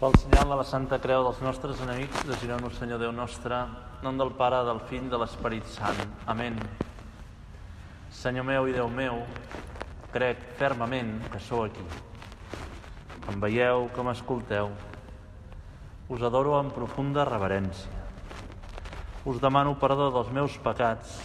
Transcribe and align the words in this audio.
Pel 0.00 0.14
senyal 0.16 0.48
de 0.48 0.56
la 0.56 0.64
Santa 0.64 0.96
Creu 0.96 1.20
dels 1.26 1.42
nostres 1.44 1.80
enemics, 1.84 2.22
desireu-nos, 2.24 2.78
Senyor 2.80 3.02
Déu 3.02 3.10
nostre, 3.12 3.58
nom 4.00 4.16
del 4.16 4.30
Pare, 4.32 4.62
del 4.64 4.80
Fill, 4.88 5.10
de 5.12 5.18
l'Esperit 5.20 5.66
Sant. 5.68 6.00
Amén. 6.24 6.56
Senyor 8.08 8.46
meu 8.48 8.70
i 8.70 8.72
Déu 8.72 8.88
meu, 8.88 9.20
crec 10.14 10.40
fermament 10.56 11.12
que 11.28 11.42
sou 11.44 11.66
aquí. 11.66 11.84
Em 13.28 13.44
veieu, 13.44 13.90
que 13.92 14.08
m'escolteu. 14.08 14.72
Us 16.08 16.24
adoro 16.24 16.56
amb 16.56 16.72
profunda 16.72 17.28
reverència. 17.28 17.92
Us 19.28 19.44
demano 19.44 19.76
perdó 19.76 20.08
dels 20.16 20.32
meus 20.32 20.56
pecats 20.64 21.18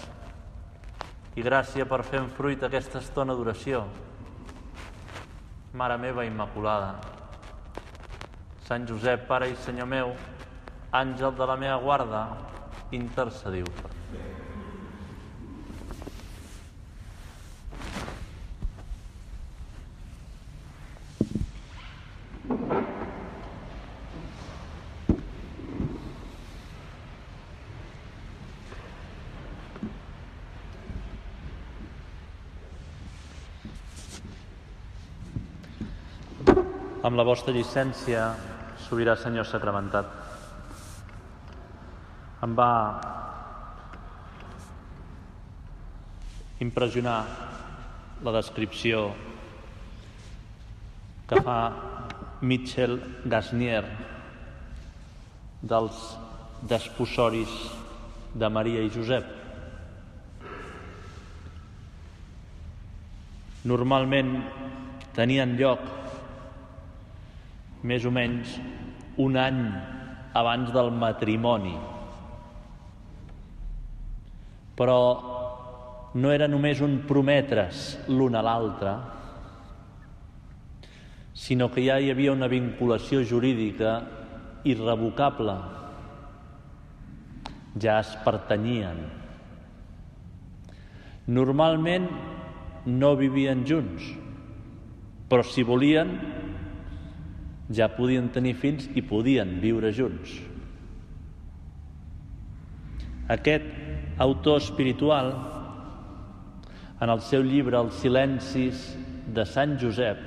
i 1.39 1.47
gràcia 1.47 1.87
per 1.87 2.03
fer 2.03 2.25
en 2.25 2.27
fruit 2.27 2.67
aquesta 2.67 2.99
estona 2.99 3.39
d'oració. 3.39 3.85
Mare 5.71 5.95
meva 5.95 6.27
Immaculada, 6.27 7.14
Sant 8.66 8.88
Josep, 8.89 9.27
Pare 9.30 9.45
i 9.52 9.55
Senyor 9.62 9.85
meu, 9.85 10.16
àngel 10.89 11.35
de 11.38 11.45
la 11.45 11.55
meva 11.62 11.76
guarda, 11.84 12.21
intercediu 12.98 13.67
per 13.77 13.91
mi. 13.94 14.23
Amb 37.05 37.22
la 37.22 37.30
vostra 37.30 37.53
llicència, 37.53 38.55
sobirà 38.85 39.16
Senyor 39.17 39.48
sacramentat. 39.49 40.09
Em 42.45 42.53
va 42.58 42.72
impressionar 46.61 47.19
la 48.25 48.33
descripció 48.36 49.08
que 51.30 51.41
fa 51.41 51.58
Michel 52.45 53.00
Gasnier 53.25 53.81
dels 55.66 56.06
desposoris 56.69 57.58
de 58.38 58.50
Maria 58.50 58.86
i 58.86 58.94
Josep. 58.94 59.25
Normalment 63.66 64.36
tenien 65.17 65.56
lloc 65.58 66.05
més 67.86 68.05
o 68.05 68.11
menys 68.14 68.58
un 69.22 69.38
any 69.38 69.61
abans 70.36 70.72
del 70.73 70.89
matrimoni. 70.91 71.75
Però 74.75 75.00
no 76.16 76.31
era 76.31 76.47
només 76.52 76.81
un 76.83 77.02
prometre's 77.08 77.86
l'un 78.11 78.36
a 78.36 78.44
l'altre, 78.44 78.95
sinó 81.36 81.69
que 81.72 81.83
ja 81.86 82.00
hi 82.00 82.09
havia 82.11 82.33
una 82.36 82.50
vinculació 82.52 83.22
jurídica 83.28 83.97
irrevocable. 84.67 85.56
Ja 87.80 88.00
es 88.00 88.13
pertanyien. 88.23 89.03
Normalment 91.28 92.08
no 92.88 93.16
vivien 93.19 93.66
junts, 93.67 94.08
però 95.28 95.44
si 95.44 95.66
volien 95.67 96.13
ja 97.73 97.88
podien 97.89 98.27
tenir 98.30 98.53
fills 98.61 98.85
i 98.94 99.02
podien 99.02 99.58
viure 99.61 99.91
junts. 99.95 100.35
Aquest 103.31 103.66
autor 104.22 104.61
espiritual, 104.61 105.31
en 107.01 107.09
el 107.09 107.22
seu 107.25 107.44
llibre 107.44 107.79
Els 107.79 107.97
silencis 108.03 108.85
de 109.34 109.45
Sant 109.50 109.75
Josep, 109.81 110.22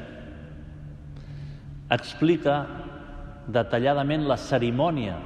explica 1.94 2.58
detalladament 3.48 4.26
la 4.28 4.36
cerimònia, 4.36 5.16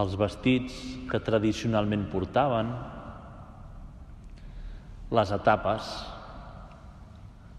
els 0.00 0.14
vestits 0.16 0.78
que 1.10 1.20
tradicionalment 1.20 2.06
portaven, 2.08 2.70
les 5.12 5.32
etapes, 5.36 5.90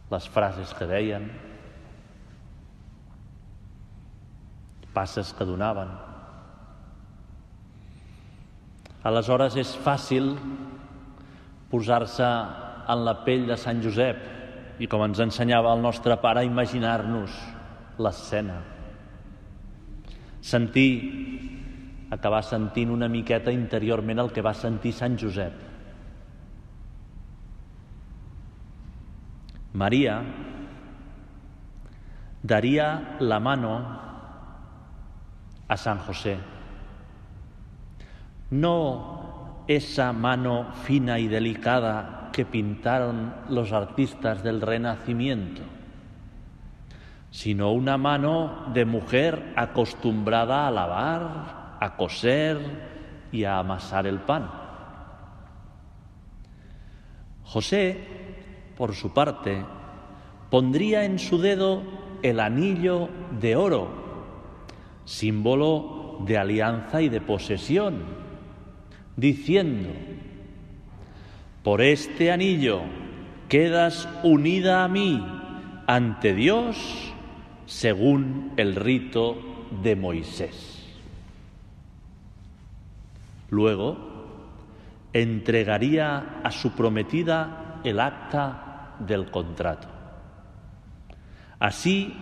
les 0.10 0.30
frases 0.34 0.72
que 0.74 0.88
deien, 0.90 1.28
passes 4.94 5.34
que 5.34 5.46
donaven. 5.46 5.90
Aleshores 9.04 9.58
és 9.60 9.74
fàcil 9.84 10.32
posar-se 11.72 12.28
en 12.94 13.04
la 13.04 13.18
pell 13.26 13.48
de 13.50 13.58
Sant 13.60 13.82
Josep 13.84 14.22
i, 14.80 14.88
com 14.88 15.04
ens 15.06 15.20
ensenyava 15.24 15.74
el 15.76 15.84
nostre 15.84 16.16
pare, 16.22 16.46
imaginar-nos 16.48 17.36
l'escena. 18.00 18.62
Sentir, 20.44 20.92
acabar 22.14 22.44
sentint 22.46 22.92
una 22.94 23.10
miqueta 23.12 23.52
interiorment 23.52 24.24
el 24.24 24.32
que 24.32 24.44
va 24.46 24.56
sentir 24.56 24.94
Sant 24.96 25.18
Josep. 25.20 25.62
Maria 29.74 30.20
daria 32.44 33.18
la 33.20 33.40
mano 33.42 33.74
a 35.74 35.78
San 35.78 35.98
José. 35.98 36.38
No 38.52 39.64
esa 39.68 40.14
mano 40.14 40.72
fina 40.84 41.18
y 41.18 41.28
delicada 41.28 42.30
que 42.32 42.46
pintaron 42.46 43.34
los 43.50 43.72
artistas 43.72 44.44
del 44.44 44.62
Renacimiento, 44.62 45.64
sino 47.32 47.72
una 47.72 47.98
mano 47.98 48.68
de 48.72 48.86
mujer 48.86 49.54
acostumbrada 49.56 50.68
a 50.68 50.72
lavar, 50.72 51.78
a 51.80 51.96
coser 51.98 52.60
y 53.32 53.44
a 53.44 53.58
amasar 53.58 54.06
el 54.06 54.20
pan. 54.20 54.52
José, 57.46 57.98
por 58.78 58.94
su 58.94 59.12
parte, 59.12 59.66
pondría 60.52 61.04
en 61.04 61.18
su 61.18 61.40
dedo 61.40 61.82
el 62.22 62.40
anillo 62.40 63.10
de 63.42 63.56
oro 63.56 64.03
símbolo 65.06 66.20
de 66.26 66.38
alianza 66.38 67.02
y 67.02 67.10
de 67.10 67.22
posesión, 67.22 68.04
diciendo, 69.16 69.90
por 71.64 71.82
este 71.82 72.32
anillo 72.32 72.82
quedas 73.50 74.08
unida 74.24 74.84
a 74.84 74.88
mí 74.88 75.24
ante 75.88 76.34
Dios 76.34 77.14
según 77.66 78.54
el 78.58 78.76
rito 78.76 79.38
de 79.82 79.96
Moisés. 79.96 80.84
Luego 83.50 83.98
entregaría 85.14 86.42
a 86.44 86.52
su 86.52 86.72
prometida 86.72 87.80
el 87.84 88.00
acta 88.00 88.96
del 89.00 89.30
contrato, 89.30 89.88
así 91.60 92.14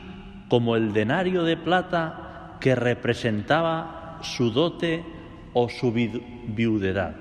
como 0.49 0.75
el 0.75 0.91
denario 0.91 1.43
de 1.43 1.55
plata 1.55 2.20
que 2.61 2.75
representaba 2.75 4.19
su 4.21 4.51
dote 4.51 5.03
o 5.53 5.67
su 5.67 5.91
viudedad. 5.91 7.15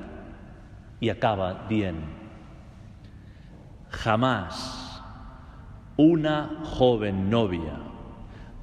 Y 1.01 1.09
acaba 1.09 1.67
bien. 1.69 1.97
Jamás 3.89 5.03
una 5.97 6.61
joven 6.65 7.29
novia, 7.29 7.73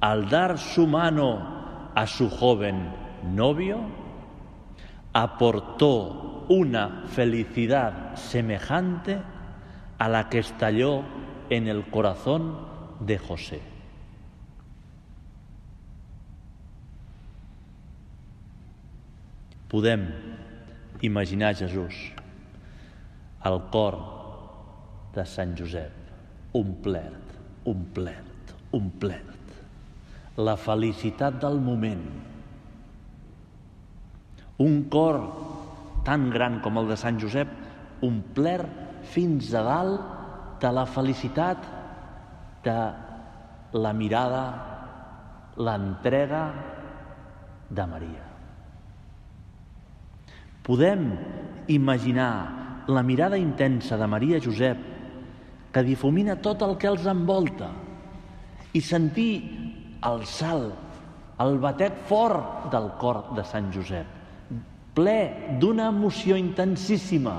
al 0.00 0.28
dar 0.30 0.58
su 0.58 0.86
mano 0.86 1.90
a 1.94 2.06
su 2.06 2.30
joven 2.30 2.90
novio, 3.34 3.80
aportó 5.12 6.46
una 6.48 7.04
felicidad 7.08 8.16
semejante 8.16 9.18
a 9.98 10.08
la 10.08 10.28
que 10.28 10.38
estalló 10.38 11.02
en 11.50 11.66
el 11.68 11.90
corazón 11.90 12.56
de 13.00 13.18
José. 13.18 13.60
Podem 19.68 20.06
imaginar 21.04 21.52
Jesús 21.54 21.94
al 23.44 23.60
cor 23.70 23.98
de 25.14 25.24
Sant 25.28 25.52
Josep, 25.58 25.92
omplert, 26.56 27.34
omplert, 27.68 28.54
omplert. 28.72 29.36
La 30.38 30.56
felicitat 30.56 31.36
del 31.42 31.58
moment. 31.60 32.04
Un 34.62 34.78
cor 34.90 35.18
tan 36.06 36.28
gran 36.32 36.60
com 36.64 36.78
el 36.80 36.88
de 36.88 36.96
Sant 36.96 37.18
Josep, 37.20 37.50
omplert 38.06 39.04
fins 39.12 39.52
a 39.52 39.64
dalt 39.66 40.16
de 40.62 40.70
la 40.74 40.86
felicitat 40.88 41.68
de 42.64 42.78
la 43.78 43.92
mirada 43.92 44.46
l'entrega 45.58 46.46
de 47.68 47.86
Maria. 47.92 48.27
Podem 50.68 51.16
imaginar 51.72 52.84
la 52.92 53.02
mirada 53.02 53.40
intensa 53.40 53.96
de 53.96 54.06
Maria 54.06 54.40
Josep 54.40 54.76
que 55.72 55.84
difumina 55.84 56.36
tot 56.44 56.60
el 56.64 56.76
que 56.76 56.90
els 56.90 57.06
envolta 57.08 57.70
i 58.76 58.82
sentir 58.84 59.32
el 60.04 60.24
salt, 60.28 60.76
el 61.40 61.56
batec 61.62 61.96
fort 62.08 62.68
del 62.72 62.90
cor 63.00 63.22
de 63.36 63.44
Sant 63.48 63.72
Josep, 63.72 64.06
ple 64.92 65.18
d'una 65.60 65.88
emoció 65.88 66.36
intensíssima 66.36 67.38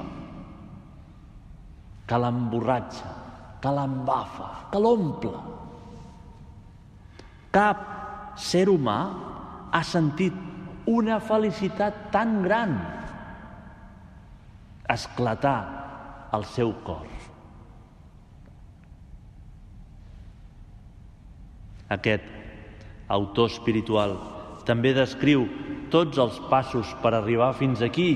que 2.10 2.18
l'emborratxa, 2.18 3.14
que 3.62 3.74
l'embafa, 3.78 4.50
que 4.74 4.82
l'omple. 4.82 5.38
Cap 7.54 7.86
ser 8.42 8.66
humà 8.74 9.00
ha 9.70 9.84
sentit 9.86 10.34
una 10.90 11.20
felicitat 11.22 12.08
tan 12.14 12.40
gran 12.42 12.80
esclatar 14.90 16.30
el 16.34 16.46
seu 16.50 16.74
cor. 16.86 17.08
Aquest 21.90 22.26
autor 23.10 23.50
espiritual 23.50 24.14
també 24.68 24.94
descriu 24.94 25.48
tots 25.94 26.20
els 26.22 26.38
passos 26.52 26.92
per 27.02 27.16
arribar 27.18 27.50
fins 27.58 27.82
aquí. 27.82 28.12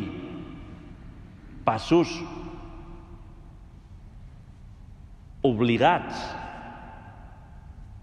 Passos 1.66 2.12
obligats, 5.44 6.22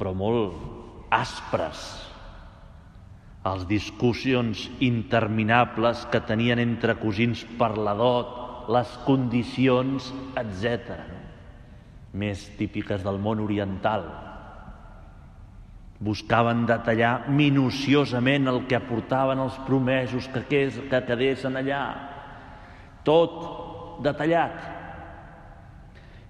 però 0.00 0.12
molt 0.16 1.12
aspres. 1.14 1.84
Els 3.46 3.64
discussions 3.70 4.66
interminables 4.84 6.02
que 6.12 6.20
tenien 6.26 6.60
entre 6.60 6.98
cosins 7.00 7.46
per 7.60 7.72
la 7.78 7.94
dot, 7.96 8.39
les 8.70 8.90
condicions, 9.06 10.10
etc. 10.38 10.98
Més 12.14 12.42
típiques 12.58 13.02
del 13.02 13.18
món 13.22 13.42
oriental. 13.42 14.06
Buscaven 16.00 16.64
detallar 16.68 17.28
minuciosament 17.28 18.48
el 18.48 18.62
que 18.70 18.78
aportaven 18.78 19.42
els 19.42 19.58
promesos 19.66 20.30
que, 20.32 20.62
que 20.70 21.02
quedessin 21.08 21.58
allà. 21.60 21.82
Tot 23.04 24.00
detallat. 24.06 24.56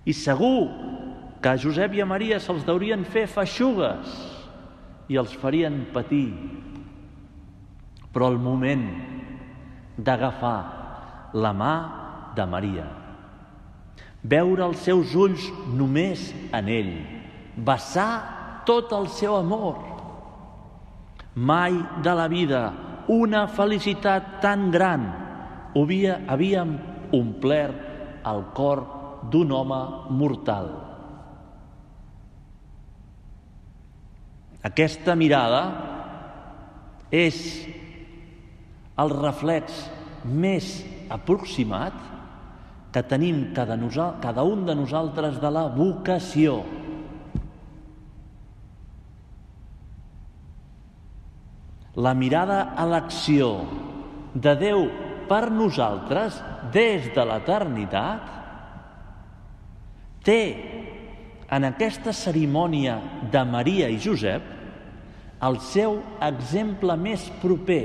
I 0.08 0.16
segur 0.16 0.66
que 1.40 1.52
a 1.52 1.60
Josep 1.60 1.94
i 1.96 2.02
a 2.02 2.08
Maria 2.08 2.40
se'ls 2.42 2.66
deurien 2.66 3.04
fer 3.04 3.28
feixugues 3.30 4.16
i 5.12 5.16
els 5.20 5.32
farien 5.38 5.84
patir. 5.94 6.28
Però 8.10 8.26
el 8.32 8.40
moment 8.42 8.86
d'agafar 10.00 10.58
la 11.38 11.52
mà 11.54 11.74
de 12.40 12.48
Maria. 12.48 12.88
Veure 14.24 14.66
els 14.66 14.82
seus 14.84 15.14
ulls 15.16 15.46
només 15.76 16.26
en 16.56 16.68
ell, 16.72 16.92
vessar 17.56 18.64
tot 18.68 18.92
el 18.96 19.08
seu 19.12 19.36
amor. 19.38 19.80
Mai 21.34 21.76
de 22.04 22.12
la 22.16 22.28
vida 22.28 22.62
una 23.10 23.46
felicitat 23.48 24.38
tan 24.42 24.68
gran 24.70 25.06
havia, 25.74 26.20
havíem 26.28 26.76
omplert 27.16 28.26
el 28.26 28.44
cor 28.54 28.84
d'un 29.32 29.50
home 29.52 29.80
mortal. 30.14 30.68
Aquesta 34.62 35.16
mirada 35.16 35.62
és 37.10 37.40
el 39.00 39.14
reflex 39.16 39.80
més 40.24 40.68
aproximat 41.10 41.96
que 42.92 43.02
tenim 43.06 43.52
cada, 43.54 43.78
cada 44.20 44.42
un 44.42 44.66
de 44.66 44.74
nosaltres 44.74 45.40
de 45.40 45.50
la 45.50 45.68
vocació. 45.70 46.60
La 51.94 52.14
mirada 52.14 52.72
a 52.74 52.86
l'acció 52.86 53.66
de 54.34 54.54
Déu 54.58 54.86
per 55.30 55.50
nosaltres 55.54 56.38
des 56.74 57.10
de 57.14 57.24
l'eternitat 57.26 58.30
té 60.26 60.40
en 61.50 61.66
aquesta 61.66 62.14
cerimònia 62.14 62.96
de 63.30 63.42
Maria 63.46 63.90
i 63.90 63.98
Josep 64.02 64.42
el 65.46 65.58
seu 65.64 65.98
exemple 66.22 66.94
més 67.00 67.26
proper, 67.42 67.84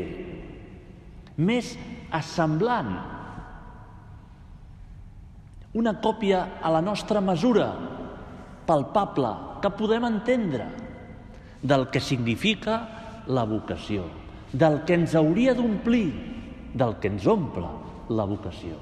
més 1.37 1.71
assemblant 2.13 2.93
una 5.75 5.97
còpia 5.99 6.61
a 6.63 6.71
la 6.71 6.81
nostra 6.81 7.19
mesura, 7.19 7.67
palpable, 8.65 9.31
que 9.61 9.71
podem 9.75 10.07
entendre 10.07 10.69
del 11.61 11.89
que 11.91 11.99
significa 11.99 12.77
la 13.27 13.43
vocació, 13.49 14.05
del 14.53 14.83
que 14.87 14.95
ens 14.95 15.15
hauria 15.19 15.55
d'omplir, 15.57 16.07
del 16.75 16.95
que 17.01 17.11
ens 17.11 17.25
omple 17.27 17.67
la 18.15 18.27
vocació. 18.29 18.79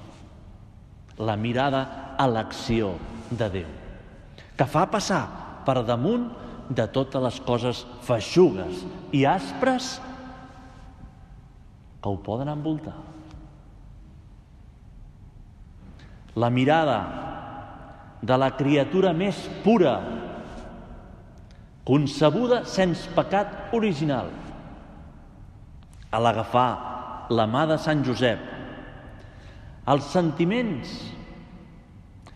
La 1.17 1.35
mirada 1.37 2.13
a 2.17 2.27
l'acció 2.29 2.93
de 3.31 3.49
Déu, 3.57 3.71
que 4.57 4.67
fa 4.69 4.85
passar 4.91 5.23
per 5.65 5.81
damunt 5.87 6.27
de 6.69 6.85
totes 6.93 7.23
les 7.23 7.39
coses 7.47 7.83
feixugues 8.05 8.83
i 9.13 9.23
aspres 9.29 9.95
que 12.03 12.11
ho 12.11 12.19
poden 12.21 12.51
envoltar. 12.51 13.12
La 16.35 16.49
mirada 16.49 16.99
de 18.23 18.37
la 18.39 18.51
criatura 18.57 19.11
més 19.13 19.37
pura, 19.63 19.97
concebuda 21.83 22.63
sense 22.69 23.11
pecat 23.15 23.73
original. 23.75 24.31
A 26.13 26.21
l'agafar 26.21 26.69
la 27.33 27.45
mà 27.49 27.65
de 27.67 27.77
Sant 27.81 28.03
Josep, 28.05 28.39
els 29.91 30.07
sentiments 30.13 30.93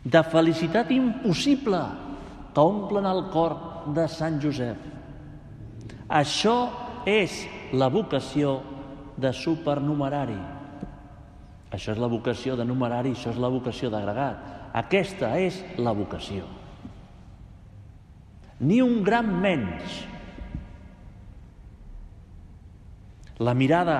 de 0.03 0.23
felicitat 0.31 0.91
impossible 0.91 1.79
que 2.53 2.63
omplen 2.63 3.07
el 3.07 3.25
cor 3.31 3.55
de 3.95 4.07
Sant 4.11 4.39
Josep. 4.44 4.77
Això 6.07 6.57
és 7.07 7.44
la 7.71 7.89
vocació 7.92 8.59
de 9.18 9.31
supernumerari. 9.35 10.37
Això 11.74 11.92
és 11.92 12.00
la 12.00 12.09
vocació 12.12 12.56
de 12.56 12.66
numerari, 12.68 13.12
això 13.16 13.33
és 13.33 13.40
la 13.42 13.52
vocació 13.52 13.90
d'agregat. 13.92 14.44
Aquesta 14.78 15.33
és 15.40 15.59
la 15.81 15.92
vocació. 15.95 16.45
Ni 18.64 18.80
un 18.81 19.02
gram 19.06 19.28
menys. 19.42 19.97
La 23.44 23.54
mirada 23.54 23.97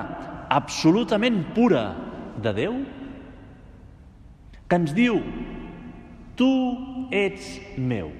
absolutament 0.50 1.44
pura 1.54 1.84
de 2.42 2.54
Déu 2.56 2.78
que 4.68 4.76
ens 4.76 4.94
diu 4.96 5.20
tu 6.38 6.48
ets 7.14 7.54
meu. 7.76 8.10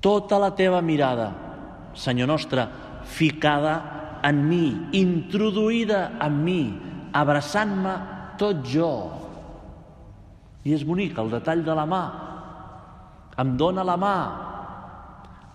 Tota 0.00 0.38
la 0.38 0.52
teva 0.56 0.80
mirada, 0.84 1.32
Senyor 1.96 2.28
nostre, 2.28 2.66
ficada 3.08 3.95
en 4.26 4.42
mi, 4.48 4.74
introduïda 4.98 6.16
en 6.22 6.38
mi, 6.42 6.60
abraçant-me 7.14 7.94
tot 8.40 8.64
jo. 8.66 8.90
I 10.66 10.74
és 10.74 10.82
bonic 10.86 11.18
el 11.22 11.30
detall 11.30 11.62
de 11.66 11.74
la 11.78 11.86
mà. 11.86 12.04
Em 13.38 13.54
dóna 13.60 13.84
la 13.86 13.96
mà. 14.00 14.16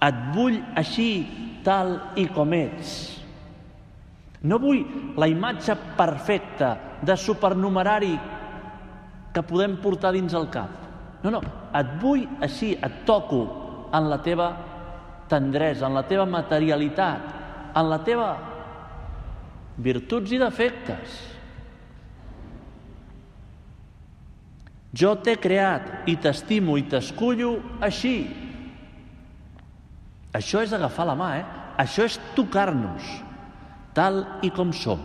Et 0.08 0.22
vull 0.36 0.60
així, 0.80 1.10
tal 1.66 1.98
i 2.18 2.28
com 2.32 2.54
ets. 2.56 2.94
No 4.48 4.58
vull 4.62 4.80
la 5.20 5.28
imatge 5.30 5.75
perfecta 5.98 6.72
de 7.06 7.18
supernumerari 7.18 8.16
que 9.34 9.44
podem 9.46 9.75
portar 9.84 10.13
dins 10.16 10.34
el 10.38 10.48
cap. 10.54 10.72
No, 11.22 11.30
no, 11.30 11.42
et 11.78 11.92
vull 12.01 12.24
així, 12.42 12.72
et 12.74 13.04
toco 13.06 13.44
en 13.94 14.08
la 14.10 14.18
teva 14.25 14.48
tendresa, 15.30 15.86
en 15.86 16.00
la 16.00 16.08
teva 16.08 16.25
materialitat, 16.25 17.28
en 17.78 17.92
la 17.92 18.00
teva 18.08 18.32
virtuts 19.78 20.34
i 20.34 20.40
defectes. 20.42 21.20
Jo 24.92 25.13
t'he 25.24 25.38
creat 25.40 26.10
i 26.12 26.18
t'estimo 26.20 26.75
i 26.75 26.84
t'escullo 26.92 27.54
així. 27.84 28.16
Això 30.36 30.63
és 30.63 30.74
agafar 30.75 31.08
la 31.08 31.16
mà, 31.16 31.32
eh? 31.40 31.46
Això 31.80 32.04
és 32.08 32.20
tocar-nos, 32.36 33.08
tal 33.96 34.24
i 34.44 34.51
com 34.51 34.75
som. 34.75 35.00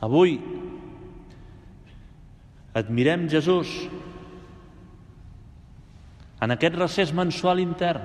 Avui 0.00 0.38
Admirem 2.72 3.26
Jesús 3.28 3.68
en 6.40 6.54
aquest 6.54 6.76
recés 6.78 7.12
mensual 7.12 7.60
intern. 7.60 8.04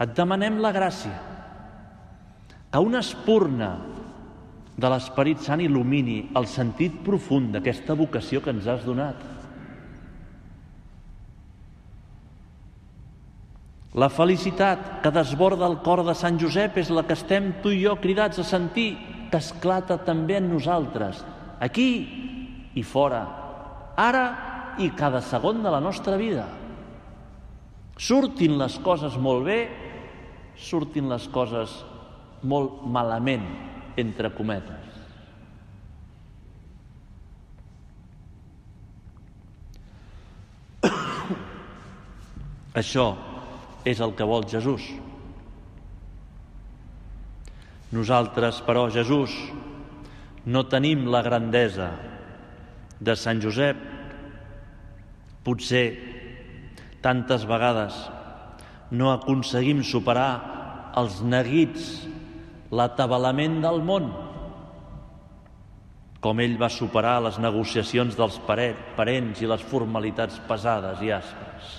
Et 0.00 0.12
demanem 0.16 0.58
la 0.60 0.72
gràcia 0.76 1.14
que 2.70 2.82
una 2.84 3.00
espurna 3.00 3.70
de 4.76 4.88
l'Esperit 4.92 5.40
Sant 5.40 5.62
il·lumini 5.64 6.18
el 6.36 6.44
sentit 6.52 6.98
profund 7.06 7.54
d'aquesta 7.54 7.94
vocació 7.96 8.42
que 8.44 8.52
ens 8.52 8.66
has 8.68 8.84
donat. 8.84 9.22
La 13.96 14.10
felicitat 14.12 14.98
que 15.00 15.14
desborda 15.14 15.64
el 15.70 15.78
cor 15.80 16.02
de 16.04 16.12
Sant 16.12 16.36
Josep 16.36 16.76
és 16.82 16.92
la 16.92 17.06
que 17.08 17.16
estem 17.16 17.54
tu 17.64 17.72
i 17.72 17.80
jo 17.86 17.94
cridats 17.96 18.42
a 18.42 18.44
sentir, 18.44 18.90
que 19.30 19.40
esclata 19.40 19.96
també 20.04 20.36
en 20.36 20.50
nosaltres, 20.52 21.24
aquí 21.64 21.88
i 22.76 22.84
fora, 22.84 23.24
ara 23.96 24.26
i 24.84 24.90
cada 24.92 25.24
segon 25.24 25.64
de 25.64 25.72
la 25.72 25.80
nostra 25.80 26.20
vida. 26.20 26.44
Surtin 27.96 28.58
les 28.60 28.76
coses 28.84 29.16
molt 29.16 29.46
bé, 29.46 29.68
surtin 30.60 31.08
les 31.08 31.28
coses 31.32 31.72
molt 32.44 32.82
malament, 32.92 33.46
entre 33.96 34.28
cometes. 34.36 34.76
Això 42.82 43.16
és 43.88 44.00
el 44.04 44.12
que 44.18 44.28
vol 44.28 44.44
Jesús. 44.50 44.82
Nosaltres, 47.96 48.60
però, 48.66 48.90
Jesús, 48.92 49.32
no 50.44 50.68
tenim 50.68 51.06
la 51.08 51.22
grandesa 51.24 51.96
de 53.00 53.16
Sant 53.16 53.40
Josep. 53.40 53.76
Potser 55.46 56.15
tantes 57.02 57.46
vegades. 57.48 57.96
No 58.90 59.10
aconseguim 59.12 59.82
superar 59.84 60.92
els 60.96 61.20
neguits 61.22 62.06
l'atabalament 62.72 63.60
del 63.64 63.82
món, 63.84 64.08
com 66.20 66.40
ell 66.42 66.56
va 66.58 66.70
superar 66.72 67.18
les 67.22 67.36
negociacions 67.38 68.16
dels 68.18 68.38
parents 68.48 69.42
i 69.42 69.50
les 69.50 69.62
formalitats 69.70 70.40
pesades 70.48 71.02
i 71.04 71.12
aspres. 71.14 71.74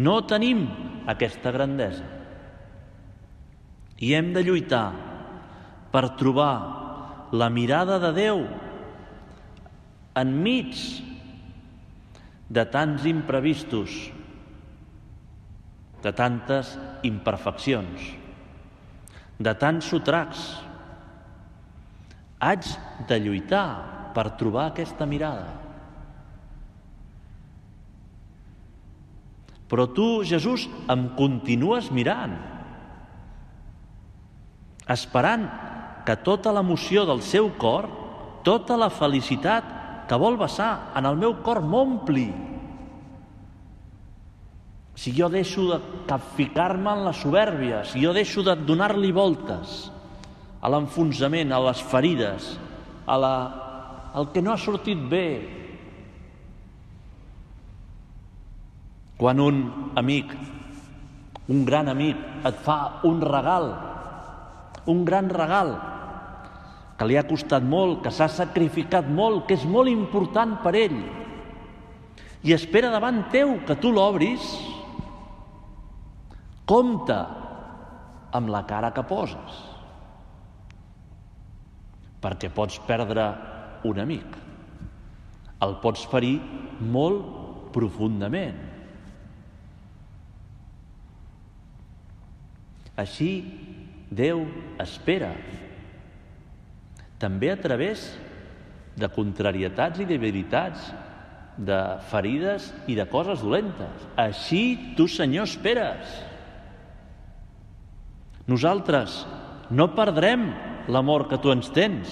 No 0.00 0.20
tenim 0.26 0.64
aquesta 1.10 1.52
grandesa. 1.54 2.06
I 4.00 4.14
hem 4.16 4.32
de 4.32 4.42
lluitar 4.42 4.86
per 5.92 6.16
trobar 6.18 6.54
la 7.36 7.50
mirada 7.52 7.98
de 8.02 8.10
Déu 8.16 8.40
enmig 10.18 10.74
de 12.50 12.64
tants 12.66 13.06
imprevistos, 13.06 14.10
de 16.02 16.12
tantes 16.16 16.74
imperfeccions 17.06 18.20
de 19.40 19.54
tants 19.56 19.88
sotracs. 19.88 20.42
Haig 22.40 22.68
de 23.08 23.18
lluitar 23.20 24.12
per 24.14 24.28
trobar 24.40 24.68
aquesta 24.68 25.08
mirada. 25.08 25.48
Però 29.70 29.86
tu, 29.94 30.22
Jesús, 30.26 30.66
em 30.90 31.04
continues 31.16 31.90
mirant, 31.94 32.34
esperant 34.90 35.44
que 36.04 36.16
tota 36.26 36.50
l'emoció 36.52 37.04
del 37.06 37.20
seu 37.22 37.52
cor, 37.60 37.86
tota 38.42 38.76
la 38.80 38.90
felicitat 38.90 39.68
que 40.10 40.18
vol 40.18 40.34
vessar 40.40 40.90
en 40.98 41.06
el 41.06 41.14
meu 41.14 41.36
cor 41.46 41.60
m'ompli 41.62 42.26
si 45.00 45.12
jo 45.16 45.30
deixo 45.30 45.68
de 45.70 45.78
capficar-me 46.10 46.90
en 46.92 47.04
la 47.06 47.12
soberbia, 47.16 47.84
si 47.88 48.02
jo 48.02 48.10
deixo 48.12 48.42
de 48.44 48.56
donar-li 48.68 49.14
voltes 49.16 49.86
a 50.60 50.68
l'enfonsament, 50.68 51.54
a 51.54 51.60
les 51.70 51.80
ferides, 51.80 52.50
a 53.06 53.16
la, 53.16 53.32
al 54.12 54.28
que 54.34 54.42
no 54.44 54.52
ha 54.52 54.60
sortit 54.60 55.00
bé. 55.08 55.24
Quan 59.16 59.40
un 59.40 59.62
amic, 59.96 60.34
un 61.48 61.64
gran 61.64 61.88
amic, 61.88 62.20
et 62.44 62.60
fa 62.66 63.00
un 63.08 63.24
regal, 63.24 63.70
un 64.84 65.00
gran 65.08 65.32
regal, 65.32 65.72
que 67.00 67.06
li 67.08 67.16
ha 67.16 67.24
costat 67.24 67.64
molt, 67.64 68.02
que 68.04 68.10
s'ha 68.12 68.26
sacrificat 68.28 69.06
molt, 69.08 69.46
que 69.48 69.56
és 69.56 69.64
molt 69.64 69.88
important 69.88 70.58
per 70.60 70.74
ell, 70.76 70.98
i 72.44 72.52
espera 72.52 72.90
davant 72.92 73.22
teu 73.32 73.54
que 73.64 73.78
tu 73.80 73.88
l'obris, 73.96 74.44
Compte 76.70 77.16
amb 78.38 78.50
la 78.52 78.60
cara 78.62 78.92
que 78.94 79.02
poses, 79.02 79.54
perquè 82.22 82.50
pots 82.54 82.76
perdre 82.86 83.24
un 83.90 83.98
amic, 83.98 84.36
el 85.66 85.74
pots 85.82 86.04
ferir 86.12 86.36
molt 86.94 87.72
profundament. 87.74 88.60
Així 93.02 93.32
Déu 94.10 94.44
espera, 94.82 95.32
també 97.20 97.52
a 97.52 97.60
través 97.60 98.08
de 98.98 99.08
contrarietats 99.12 100.00
i 100.00 100.08
debilitats, 100.08 100.90
de 101.60 101.78
ferides 102.08 102.70
i 102.88 102.96
de 102.96 103.04
coses 103.10 103.42
dolentes. 103.44 104.06
Així 104.16 104.94
tu, 104.96 105.06
Senyor, 105.10 105.48
esperes. 105.48 106.14
Nosaltres 108.48 109.20
no 109.70 109.90
perdrem 109.94 110.48
l'amor 110.90 111.28
que 111.28 111.38
tu 111.38 111.52
ens 111.52 111.68
tens, 111.74 112.08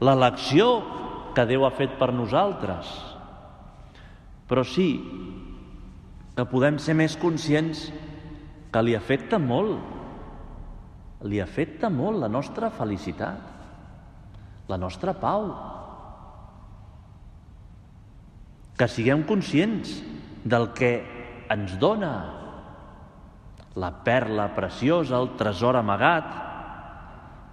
l'elecció 0.00 0.68
que 1.34 1.46
Déu 1.48 1.66
ha 1.66 1.74
fet 1.74 1.98
per 1.98 2.12
nosaltres. 2.14 2.88
Però 4.48 4.64
sí 4.64 4.88
que 6.38 6.46
podem 6.48 6.78
ser 6.78 6.94
més 6.96 7.18
conscients 7.18 7.88
que 8.72 8.82
li 8.86 8.94
afecta 8.94 9.40
molt, 9.42 9.82
li 11.26 11.42
afecta 11.42 11.90
molt 11.90 12.22
la 12.22 12.30
nostra 12.30 12.70
felicitat, 12.70 13.57
la 14.68 14.76
nostra 14.76 15.14
pau. 15.16 15.48
Que 18.78 18.86
siguem 18.86 19.24
conscients 19.26 19.98
del 20.44 20.70
que 20.76 20.92
ens 21.50 21.74
dona 21.80 22.12
la 23.78 23.90
perla 24.04 24.50
preciosa, 24.54 25.18
el 25.18 25.32
tresor 25.38 25.78
amagat, 25.78 26.28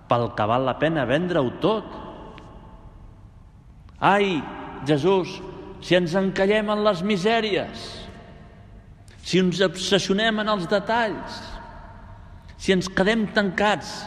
pel 0.10 0.32
que 0.38 0.48
val 0.50 0.66
la 0.68 0.78
pena 0.82 1.06
vendre-ho 1.10 1.50
tot. 1.64 1.88
Ai, 4.00 4.42
Jesús, 4.86 5.40
si 5.82 5.98
ens 5.98 6.16
encallem 6.18 6.70
en 6.74 6.84
les 6.86 7.02
misèries, 7.06 7.86
si 9.26 9.42
ens 9.42 9.62
obsessionem 9.66 10.44
en 10.44 10.52
els 10.54 10.68
detalls, 10.70 11.40
si 12.62 12.74
ens 12.76 12.90
quedem 12.90 13.26
tancats 13.34 14.04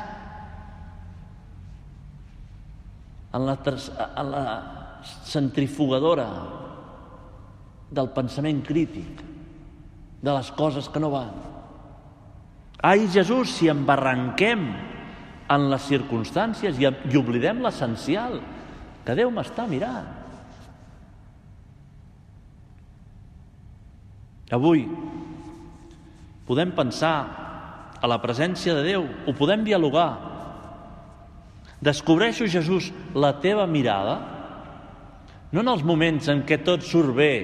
en 3.34 3.46
la, 3.46 3.56
en 3.58 4.30
la 4.32 4.44
centrifugadora 5.24 6.28
del 7.90 8.10
pensament 8.12 8.62
crític, 8.66 9.24
de 10.20 10.34
les 10.34 10.50
coses 10.52 10.88
que 10.90 11.00
no 11.00 11.12
van. 11.12 11.32
Ai, 12.82 13.08
Jesús, 13.10 13.52
si 13.58 13.68
embarranquem 13.70 14.64
en 15.48 15.66
les 15.72 15.88
circumstàncies 15.88 16.78
i, 16.78 16.86
i 16.86 17.18
oblidem 17.18 17.62
l'essencial, 17.64 18.38
que 19.06 19.16
Déu 19.16 19.30
m'està 19.32 19.64
mirant. 19.70 20.16
Avui 24.52 24.84
podem 26.48 26.70
pensar 26.72 27.14
a 28.00 28.08
la 28.08 28.20
presència 28.22 28.76
de 28.76 28.84
Déu, 28.86 29.04
ho 29.04 29.34
podem 29.36 29.64
dialogar. 29.66 30.37
Descobreixo, 31.80 32.48
Jesús, 32.50 32.90
la 33.14 33.36
teva 33.38 33.66
mirada, 33.66 34.18
no 35.52 35.62
en 35.62 35.70
els 35.70 35.84
moments 35.86 36.26
en 36.28 36.42
què 36.46 36.58
tot 36.64 36.82
surt 36.82 37.14
bé, 37.14 37.34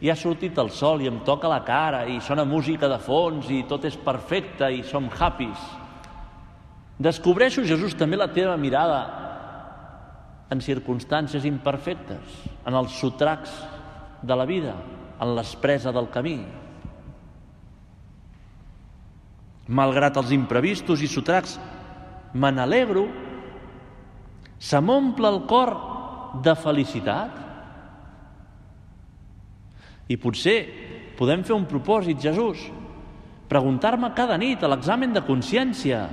i 0.00 0.10
ha 0.10 0.16
sortit 0.16 0.56
el 0.60 0.70
sol 0.72 1.02
i 1.02 1.08
em 1.08 1.22
toca 1.24 1.48
la 1.48 1.62
cara 1.64 2.04
i 2.08 2.18
sona 2.20 2.44
música 2.44 2.88
de 2.88 2.98
fons 3.00 3.48
i 3.52 3.62
tot 3.68 3.84
és 3.88 3.96
perfecte 3.96 4.68
i 4.72 4.82
som 4.84 5.08
happys. 5.08 5.60
Descobreixo, 7.00 7.64
Jesús, 7.64 7.96
també 7.96 8.16
la 8.16 8.32
teva 8.32 8.56
mirada 8.60 9.00
en 10.52 10.62
circumstàncies 10.62 11.44
imperfectes, 11.48 12.44
en 12.64 12.76
els 12.76 12.94
sotracs 13.00 13.52
de 14.22 14.36
la 14.36 14.46
vida, 14.48 14.76
en 15.20 15.34
l'espresa 15.36 15.92
del 15.92 16.08
camí. 16.12 16.38
Malgrat 19.66 20.16
els 20.20 20.30
imprevistos 20.32 21.02
i 21.02 21.08
sotracs, 21.10 21.56
me 22.32 22.52
n'alegro, 22.54 23.08
se 24.58 24.80
m'omple 24.80 25.28
el 25.28 25.42
cor 25.48 25.72
de 26.44 26.54
felicitat? 26.58 27.42
I 30.08 30.16
potser 30.22 30.58
podem 31.18 31.42
fer 31.44 31.56
un 31.56 31.66
propòsit, 31.68 32.20
Jesús, 32.22 32.60
preguntar-me 33.50 34.12
cada 34.14 34.36
nit 34.38 34.62
a 34.62 34.70
l'examen 34.70 35.14
de 35.14 35.24
consciència 35.26 36.06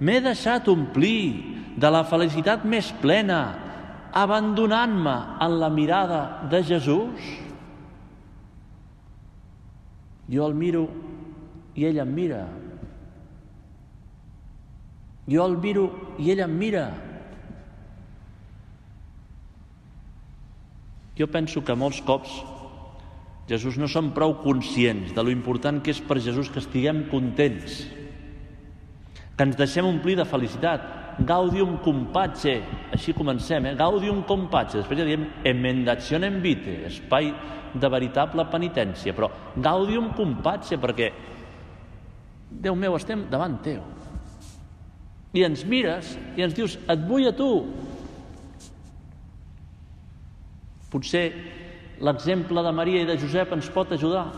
m'he 0.00 0.20
deixat 0.22 0.68
omplir 0.68 1.76
de 1.78 1.90
la 1.90 2.04
felicitat 2.06 2.64
més 2.66 2.90
plena 3.02 3.40
abandonant-me 4.14 5.14
en 5.42 5.56
la 5.58 5.70
mirada 5.70 6.20
de 6.50 6.62
Jesús? 6.62 7.32
Jo 10.30 10.46
el 10.46 10.54
miro 10.54 10.86
i 11.74 11.88
ell 11.88 11.98
em 12.04 12.14
mira. 12.14 12.44
Jo 15.26 15.48
el 15.48 15.58
miro 15.58 15.88
i 16.22 16.30
ell 16.30 16.44
em 16.46 16.54
mira. 16.58 16.86
Jo 21.18 21.28
penso 21.30 21.62
que 21.62 21.76
molts 21.78 22.00
cops 22.02 22.32
Jesús 23.48 23.76
no 23.76 23.86
som 23.90 24.08
prou 24.16 24.38
conscients 24.40 25.12
de 25.12 25.22
lo 25.22 25.32
important 25.32 25.82
que 25.84 25.92
és 25.92 26.00
per 26.00 26.16
Jesús 26.22 26.48
que 26.48 26.62
estiguem 26.62 27.04
contents, 27.10 27.82
que 29.36 29.44
ens 29.44 29.58
deixem 29.58 29.84
omplir 29.84 30.16
de 30.16 30.24
felicitat. 30.24 30.86
Gaudium 31.14 31.76
compatxe, 31.84 32.56
així 32.90 33.12
comencem, 33.14 33.68
eh? 33.68 33.74
Gaudium 33.78 34.24
compatxe. 34.26 34.80
Després 34.80 34.98
ja 34.98 35.06
diem 35.06 35.28
emendationem 35.46 36.40
vite, 36.42 36.80
espai 36.88 37.28
de 37.74 37.90
veritable 37.92 38.48
penitència, 38.50 39.12
però 39.14 39.28
gaudium 39.60 40.08
compatxe, 40.16 40.80
perquè, 40.80 41.12
Déu 42.54 42.76
meu, 42.78 42.94
estem 42.96 43.24
davant 43.30 43.56
teu. 43.64 43.80
I 45.34 45.42
ens 45.42 45.64
mires 45.66 46.12
i 46.38 46.44
ens 46.44 46.54
dius, 46.54 46.76
et 46.86 47.00
vull 47.08 47.26
a 47.26 47.32
tu. 47.34 47.48
Potser 50.94 51.24
l'exemple 52.06 52.62
de 52.62 52.72
Maria 52.74 53.02
i 53.02 53.08
de 53.08 53.18
Josep 53.18 53.52
ens 53.56 53.70
pot 53.74 53.90
ajudar. 53.96 54.28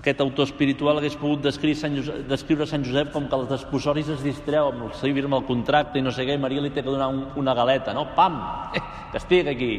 Aquest 0.00 0.20
autor 0.22 0.46
espiritual 0.46 1.00
hagués 1.00 1.16
pogut 1.18 1.42
descriure 1.42 1.76
Sant 1.76 1.96
Josep, 1.98 2.22
descriure 2.30 2.66
Sant 2.70 2.84
Josep 2.86 3.10
com 3.12 3.26
que 3.26 3.36
els 3.36 3.48
desposoris 3.50 4.08
es 4.14 4.22
distreu 4.22 4.70
amb 4.70 4.86
el 4.86 4.92
seu 4.94 5.12
firma 5.16 5.40
el 5.40 5.48
contracte 5.48 5.98
i 5.98 6.04
no 6.06 6.12
sé 6.14 6.24
què, 6.28 6.36
i 6.38 6.40
Maria 6.40 6.62
li 6.62 6.70
té 6.70 6.84
que 6.84 6.92
donar 6.92 7.10
un, 7.10 7.24
una 7.42 7.56
galeta, 7.58 7.92
no? 7.96 8.06
Pam! 8.16 8.38
Que 9.10 9.18
estic 9.18 9.48
aquí. 9.50 9.74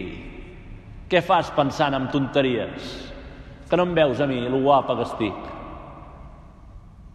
Què 1.07 1.21
fas 1.24 1.53
pensant 1.55 1.95
en 1.95 2.10
tonteries? 2.12 2.89
Que 3.69 3.77
no 3.79 3.86
em 3.88 3.93
veus 3.95 4.19
a 4.19 4.27
mi, 4.27 4.41
lo 4.43 4.60
guapa 4.60 4.98
que 5.00 5.05
estic? 5.07 5.45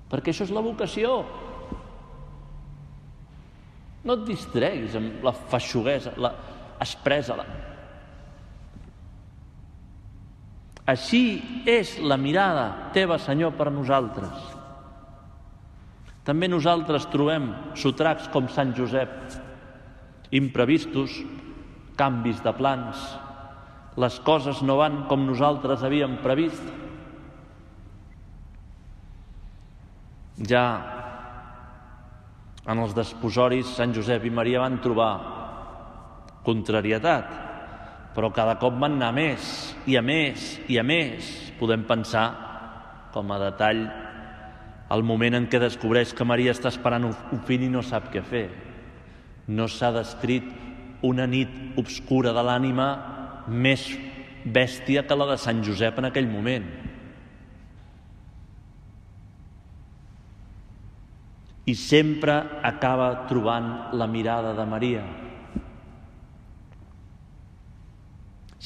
Perquè 0.08 0.32
això 0.32 0.46
és 0.48 0.54
la 0.56 0.64
vocació. 0.64 1.18
No 4.06 4.14
et 4.14 4.26
distreguis 4.28 4.94
amb 4.98 5.24
la 5.26 5.32
feixuguesa, 5.50 6.14
la, 6.22 6.30
expressa-la. 6.82 7.46
Així 10.86 11.22
és 11.66 11.96
la 11.98 12.18
mirada 12.20 12.92
teva, 12.94 13.18
Senyor, 13.18 13.56
per 13.58 13.72
nosaltres. 13.74 14.52
També 16.26 16.46
nosaltres 16.50 17.08
trobem 17.10 17.50
sotracs 17.78 18.30
com 18.34 18.46
Sant 18.50 18.72
Josep, 18.78 19.10
imprevistos, 20.34 21.18
canvis 21.98 22.38
de 22.44 22.52
plans, 22.54 23.02
les 23.96 24.18
coses 24.20 24.60
no 24.62 24.76
van 24.76 25.04
com 25.08 25.22
nosaltres 25.24 25.82
havíem 25.86 26.18
previst. 26.22 26.74
Ja 30.46 30.95
en 32.66 32.82
els 32.82 32.94
desposoris 32.96 33.74
Sant 33.76 33.94
Josep 33.94 34.24
i 34.26 34.32
Maria 34.34 34.62
van 34.64 34.80
trobar 34.82 35.10
contrarietat, 36.46 37.30
però 38.14 38.30
cada 38.34 38.56
cop 38.60 38.78
van 38.80 38.96
anar 38.96 39.12
més 39.14 39.74
i 39.86 39.96
a 39.98 40.02
més 40.02 40.56
i 40.72 40.78
a 40.80 40.84
més. 40.86 41.26
Podem 41.60 41.84
pensar, 41.88 42.26
com 43.14 43.30
a 43.32 43.40
detall, 43.40 43.84
el 44.94 45.02
moment 45.02 45.34
en 45.34 45.48
què 45.50 45.60
descobreix 45.62 46.12
que 46.14 46.26
Maria 46.26 46.54
està 46.54 46.70
esperant 46.70 47.08
un 47.08 47.42
fill 47.46 47.66
i 47.66 47.70
no 47.72 47.82
sap 47.82 48.10
què 48.12 48.22
fer. 48.22 48.46
No 49.46 49.66
s'ha 49.70 49.92
descrit 49.94 50.46
una 51.06 51.26
nit 51.30 51.78
obscura 51.78 52.32
de 52.34 52.42
l'ànima 52.46 52.88
més 53.48 53.86
bèstia 54.44 55.04
que 55.06 55.18
la 55.18 55.26
de 55.32 55.38
Sant 55.42 55.62
Josep 55.66 55.98
en 55.98 56.08
aquell 56.10 56.30
moment. 56.30 56.66
I 61.66 61.74
sempre 61.74 62.34
acaba 62.62 63.26
trobant 63.26 63.94
la 63.98 64.06
mirada 64.06 64.54
de 64.54 64.66
Maria 64.66 65.04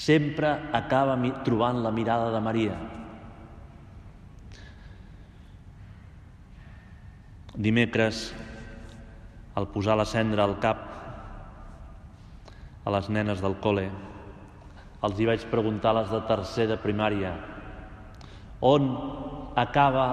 sempre 0.01 0.49
acaba 0.73 1.19
trobant 1.45 1.83
la 1.85 1.91
mirada 1.93 2.31
de 2.33 2.41
Maria. 2.41 2.77
Dimecres, 7.55 8.31
al 9.55 9.69
posar 9.69 9.99
la 10.01 10.07
cendra 10.09 10.47
al 10.49 10.57
cap 10.63 10.87
a 12.81 12.95
les 12.97 13.11
nenes 13.13 13.43
del 13.45 13.59
col·le, 13.61 13.91
els 15.05 15.21
hi 15.21 15.29
vaig 15.29 15.45
preguntar 15.53 15.93
a 15.93 15.99
les 16.01 16.11
de 16.15 16.23
tercer 16.29 16.67
de 16.71 16.81
primària 16.81 17.35
on 18.65 18.89
acaba 19.61 20.07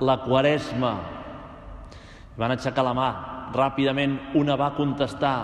la 0.00 0.18
quaresma? 0.24 0.92
Van 2.38 2.54
aixecar 2.54 2.84
la 2.86 2.94
mà. 2.96 3.10
Ràpidament 3.52 4.16
una 4.40 4.56
va 4.56 4.72
contestar 4.76 5.36